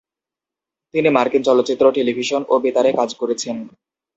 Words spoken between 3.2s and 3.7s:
করেছেন।